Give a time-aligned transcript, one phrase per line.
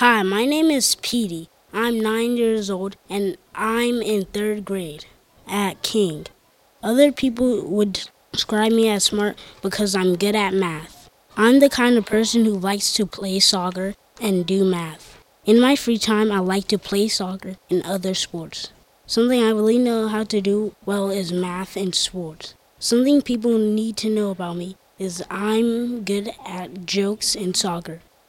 [0.00, 1.48] Hi, my name is Petey.
[1.72, 5.06] I'm nine years old and I'm in third grade
[5.48, 6.26] at King.
[6.82, 11.08] Other people would describe me as smart because I'm good at math.
[11.34, 15.16] I'm the kind of person who likes to play soccer and do math.
[15.46, 18.72] In my free time, I like to play soccer and other sports.
[19.06, 22.54] Something I really know how to do well is math and sports.
[22.78, 28.02] Something people need to know about me is I'm good at jokes and soccer.